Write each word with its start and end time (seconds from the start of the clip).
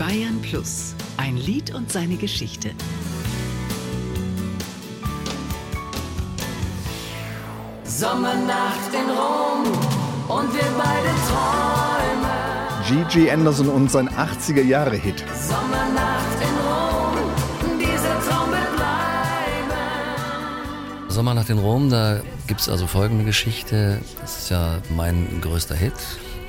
Bayern 0.00 0.40
Plus, 0.40 0.94
ein 1.18 1.36
Lied 1.36 1.74
und 1.74 1.92
seine 1.92 2.16
Geschichte. 2.16 2.70
Sommernacht 7.84 8.94
in 8.94 9.10
Rom 9.10 9.66
und 10.26 10.54
wir 10.54 10.64
beide 10.78 11.12
träumen. 11.28 13.04
Gigi 13.12 13.30
Anderson 13.30 13.68
und 13.68 13.90
sein 13.90 14.08
80er-Jahre-Hit. 14.08 15.22
Sommernacht 15.38 16.40
in 16.40 16.56
Rom, 16.66 17.18
dieser 17.78 18.18
Traum 18.26 18.50
wird 18.52 18.76
bleiben. 18.76 19.70
Sommernacht 21.08 21.50
in 21.50 21.58
Rom, 21.58 21.90
da 21.90 22.22
gibt 22.46 22.60
es 22.60 22.70
also 22.70 22.86
folgende 22.86 23.24
Geschichte. 23.24 24.00
Das 24.22 24.38
ist 24.38 24.48
ja 24.50 24.78
mein 24.96 25.42
größter 25.42 25.74
Hit. 25.74 25.92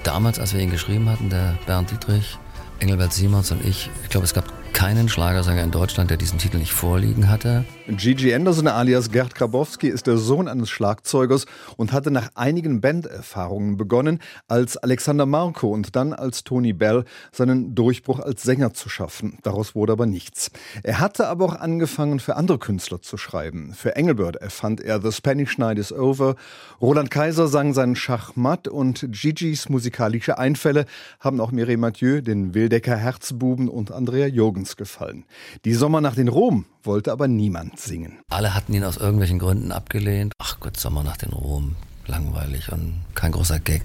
Damals, 0.05 0.39
als 0.39 0.53
wir 0.53 0.61
ihn 0.61 0.71
geschrieben 0.71 1.09
hatten, 1.09 1.29
der 1.29 1.57
Bernd 1.65 1.91
Dietrich, 1.91 2.39
Engelbert 2.81 3.13
Simons 3.13 3.51
und 3.51 3.63
ich, 3.63 3.89
ich 4.03 4.09
glaube, 4.09 4.25
es 4.25 4.33
gab 4.33 4.60
keinen 4.73 5.09
Schlagersänger 5.09 5.63
in 5.63 5.71
Deutschland, 5.71 6.09
der 6.09 6.17
diesen 6.17 6.39
Titel 6.39 6.57
nicht 6.57 6.73
vorliegen 6.73 7.29
hatte. 7.29 7.65
Gigi 7.87 8.33
Anderson 8.33 8.67
alias 8.67 9.11
Gerd 9.11 9.35
Grabowski 9.35 9.87
ist 9.87 10.07
der 10.07 10.17
Sohn 10.17 10.47
eines 10.47 10.69
Schlagzeugers 10.69 11.45
und 11.77 11.91
hatte 11.91 12.11
nach 12.11 12.29
einigen 12.35 12.81
Banderfahrungen 12.81 13.77
begonnen, 13.77 14.19
als 14.47 14.77
Alexander 14.77 15.25
Marco 15.25 15.69
und 15.69 15.95
dann 15.95 16.13
als 16.13 16.43
Tony 16.43 16.73
Bell 16.73 17.05
seinen 17.31 17.75
Durchbruch 17.75 18.19
als 18.19 18.43
Sänger 18.43 18.73
zu 18.73 18.89
schaffen. 18.89 19.37
Daraus 19.43 19.75
wurde 19.75 19.93
aber 19.93 20.05
nichts. 20.05 20.51
Er 20.83 20.99
hatte 20.99 21.27
aber 21.27 21.45
auch 21.45 21.55
angefangen, 21.55 22.19
für 22.19 22.35
andere 22.35 22.59
Künstler 22.59 23.01
zu 23.01 23.17
schreiben. 23.17 23.73
Für 23.73 23.95
Engelbert 23.95 24.37
erfand 24.37 24.81
er 24.81 25.01
The 25.01 25.11
Spanish 25.11 25.57
Night 25.57 25.79
is 25.79 25.91
Over. 25.91 26.35
Roland 26.79 27.11
Kaiser 27.11 27.47
sang 27.47 27.73
seinen 27.73 27.95
Schachmatt 27.95 28.67
und 28.67 29.07
Gigis 29.11 29.69
musikalische 29.69 30.37
Einfälle 30.37 30.85
haben 31.19 31.41
auch 31.41 31.51
Mireille 31.51 31.77
Mathieu, 31.77 32.21
den 32.21 32.53
Wildecker 32.53 32.95
Herzbuben 32.95 33.67
und 33.67 33.91
Andrea 33.91 34.27
Jogens 34.61 34.75
gefallen. 34.75 35.25
Die 35.65 35.73
Sommernacht 35.73 36.17
in 36.17 36.27
Rom 36.27 36.65
wollte 36.83 37.11
aber 37.11 37.27
niemand 37.27 37.79
singen. 37.79 38.19
Alle 38.29 38.53
hatten 38.53 38.73
ihn 38.73 38.83
aus 38.83 38.97
irgendwelchen 38.97 39.39
Gründen 39.39 39.71
abgelehnt. 39.71 40.33
Ach 40.37 40.59
Gott, 40.59 40.77
Sommernacht 40.77 41.23
in 41.23 41.31
Rom, 41.33 41.75
langweilig 42.05 42.71
und 42.71 43.01
kein 43.15 43.31
großer 43.31 43.59
Gag. 43.59 43.83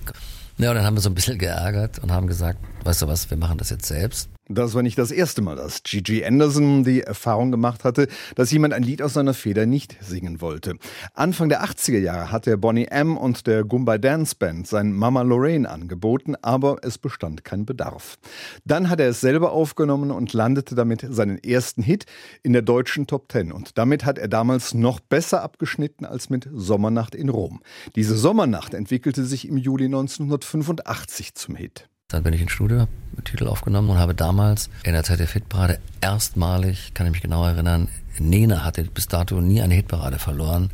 Ja, 0.58 0.70
und 0.70 0.76
dann 0.76 0.84
haben 0.84 0.96
wir 0.96 1.00
so 1.00 1.08
ein 1.08 1.14
bisschen 1.14 1.38
geärgert 1.38 1.98
und 2.00 2.12
haben 2.12 2.26
gesagt, 2.26 2.58
weißt 2.86 3.02
du 3.02 3.08
was, 3.08 3.28
wir 3.30 3.36
machen 3.36 3.58
das 3.58 3.70
jetzt 3.70 3.86
selbst. 3.86 4.30
Das 4.48 4.74
war 4.74 4.82
nicht 4.84 4.96
das 4.96 5.10
erste 5.10 5.42
Mal, 5.42 5.56
dass 5.56 5.82
Gigi 5.82 6.24
Anderson 6.24 6.84
die 6.84 7.00
Erfahrung 7.00 7.50
gemacht 7.50 7.82
hatte, 7.82 8.06
dass 8.36 8.52
jemand 8.52 8.74
ein 8.74 8.84
Lied 8.84 9.02
aus 9.02 9.14
seiner 9.14 9.34
Feder 9.34 9.66
nicht 9.66 9.96
singen 10.00 10.40
wollte. 10.40 10.76
Anfang 11.12 11.48
der 11.48 11.64
80er 11.64 11.98
Jahre 11.98 12.30
hat 12.30 12.46
er 12.46 12.56
Bonnie 12.56 12.86
M. 12.86 13.16
und 13.16 13.48
der 13.48 13.64
Goomba 13.64 13.98
Dance 13.98 14.36
Band 14.38 14.68
sein 14.68 14.92
Mama 14.92 15.22
Lorraine 15.22 15.68
angeboten, 15.68 16.36
aber 16.42 16.76
es 16.82 16.96
bestand 16.96 17.44
kein 17.44 17.66
Bedarf. 17.66 18.18
Dann 18.64 18.88
hat 18.88 19.00
er 19.00 19.08
es 19.08 19.20
selber 19.20 19.50
aufgenommen 19.50 20.12
und 20.12 20.32
landete 20.32 20.76
damit 20.76 21.04
seinen 21.10 21.42
ersten 21.42 21.82
Hit 21.82 22.06
in 22.44 22.52
der 22.52 22.62
deutschen 22.62 23.08
Top 23.08 23.28
Ten. 23.28 23.50
Und 23.50 23.76
damit 23.78 24.04
hat 24.04 24.16
er 24.16 24.28
damals 24.28 24.74
noch 24.74 25.00
besser 25.00 25.42
abgeschnitten 25.42 26.04
als 26.04 26.30
mit 26.30 26.48
Sommernacht 26.52 27.16
in 27.16 27.30
Rom. 27.30 27.62
Diese 27.96 28.16
Sommernacht 28.16 28.74
entwickelte 28.74 29.24
sich 29.24 29.48
im 29.48 29.56
Juli 29.56 29.86
1985 29.86 31.34
zum 31.34 31.56
Hit. 31.56 31.88
Dann 32.08 32.22
bin 32.22 32.32
ich 32.34 32.40
ins 32.40 32.52
Studio, 32.52 32.80
habe 32.80 32.90
den 33.16 33.24
Titel 33.24 33.48
aufgenommen 33.48 33.90
und 33.90 33.98
habe 33.98 34.14
damals 34.14 34.70
in 34.84 34.92
der 34.92 35.02
ZDF-Hitparade 35.02 35.80
erstmalig, 36.00 36.94
kann 36.94 37.06
ich 37.06 37.12
mich 37.12 37.22
genau 37.22 37.44
erinnern, 37.44 37.88
Nena 38.18 38.64
hatte 38.64 38.84
bis 38.84 39.08
dato 39.08 39.40
nie 39.40 39.60
eine 39.60 39.74
Hitparade 39.74 40.20
verloren. 40.20 40.70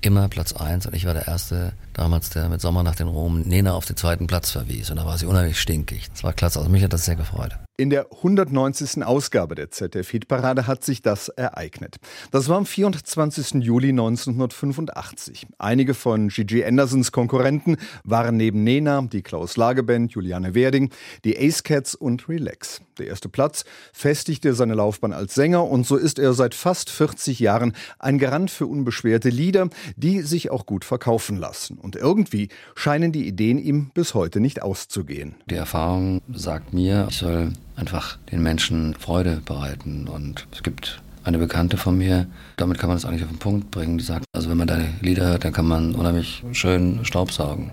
Immer 0.00 0.28
Platz 0.28 0.52
eins 0.52 0.86
und 0.86 0.94
ich 0.94 1.04
war 1.04 1.14
der 1.14 1.26
Erste 1.26 1.72
damals, 1.92 2.30
der 2.30 2.48
mit 2.48 2.60
Sommernacht 2.60 3.00
in 3.00 3.08
Rom 3.08 3.40
Nena 3.40 3.72
auf 3.72 3.84
den 3.84 3.96
zweiten 3.96 4.28
Platz 4.28 4.52
verwies. 4.52 4.90
Und 4.90 4.98
da 4.98 5.04
war 5.04 5.18
sie 5.18 5.26
unheimlich 5.26 5.58
stinkig. 5.60 6.08
Das 6.12 6.22
war 6.22 6.32
klasse. 6.32 6.60
Also 6.60 6.70
mich 6.70 6.84
hat 6.84 6.92
das 6.92 7.04
sehr 7.04 7.16
gefreut. 7.16 7.58
In 7.78 7.90
der 7.90 8.06
190. 8.10 9.04
Ausgabe 9.04 9.54
der 9.54 9.70
ZDF-Hitparade 9.70 10.66
hat 10.66 10.82
sich 10.82 11.02
das 11.02 11.28
ereignet. 11.28 11.96
Das 12.30 12.48
war 12.48 12.56
am 12.56 12.64
24. 12.64 13.62
Juli 13.62 13.90
1985. 13.90 15.46
Einige 15.58 15.92
von 15.92 16.28
Gigi 16.28 16.64
Andersons 16.64 17.12
Konkurrenten 17.12 17.76
waren 18.02 18.38
neben 18.38 18.64
Nena 18.64 19.02
die 19.02 19.20
Klaus 19.20 19.58
Lage 19.58 19.82
Band, 19.82 20.12
Juliane 20.12 20.54
Werding, 20.54 20.90
die 21.26 21.36
Ace 21.36 21.64
Cats 21.64 21.94
und 21.94 22.30
Relax. 22.30 22.80
Der 22.96 23.08
erste 23.08 23.28
Platz 23.28 23.66
festigte 23.92 24.54
seine 24.54 24.72
Laufbahn 24.72 25.12
als 25.12 25.34
Sänger 25.34 25.64
und 25.64 25.86
so 25.86 25.96
ist 25.96 26.18
er 26.18 26.32
seit 26.32 26.54
fast 26.54 26.88
40 26.88 27.40
Jahren 27.40 27.74
ein 27.98 28.18
Garant 28.18 28.50
für 28.50 28.66
unbeschwerte 28.66 29.28
Lieder, 29.28 29.68
die 29.96 30.22
sich 30.22 30.50
auch 30.50 30.64
gut 30.64 30.86
verkaufen 30.86 31.36
lassen. 31.36 31.76
Und 31.76 31.94
irgendwie 31.94 32.48
scheinen 32.74 33.12
die 33.12 33.28
Ideen 33.28 33.58
ihm 33.58 33.90
bis 33.92 34.14
heute 34.14 34.40
nicht 34.40 34.62
auszugehen. 34.62 35.34
Die 35.50 35.56
Erfahrung 35.56 36.22
sagt 36.32 36.72
mir, 36.72 37.08
ich 37.10 37.18
soll 37.18 37.52
einfach 37.76 38.18
den 38.32 38.42
Menschen 38.42 38.94
Freude 38.94 39.40
bereiten. 39.44 40.08
Und 40.08 40.46
es 40.52 40.62
gibt 40.62 41.00
eine 41.24 41.38
Bekannte 41.38 41.76
von 41.76 41.96
mir, 41.98 42.26
damit 42.56 42.78
kann 42.78 42.88
man 42.88 42.96
es 42.96 43.04
eigentlich 43.04 43.24
auf 43.24 43.30
den 43.30 43.38
Punkt 43.38 43.70
bringen, 43.70 43.98
die 43.98 44.04
sagt, 44.04 44.24
also 44.34 44.48
wenn 44.48 44.56
man 44.56 44.68
deine 44.68 44.88
Lieder 45.00 45.26
hört, 45.26 45.44
dann 45.44 45.52
kann 45.52 45.66
man 45.66 45.94
unheimlich 45.94 46.42
schön 46.52 47.04
Staubsaugen. 47.04 47.72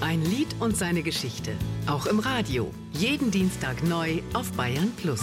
Ein 0.00 0.22
Lied 0.22 0.54
und 0.60 0.76
seine 0.76 1.02
Geschichte. 1.02 1.52
Auch 1.86 2.06
im 2.06 2.20
Radio. 2.20 2.70
Jeden 2.92 3.30
Dienstag 3.30 3.82
neu 3.82 4.20
auf 4.34 4.52
Bayern 4.52 4.92
Plus. 4.96 5.22